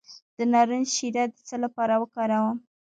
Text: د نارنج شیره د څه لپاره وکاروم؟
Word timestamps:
د 0.37 0.39
نارنج 0.51 0.87
شیره 0.95 1.23
د 1.31 1.35
څه 1.47 1.55
لپاره 1.63 1.93
وکاروم؟ 2.01 2.57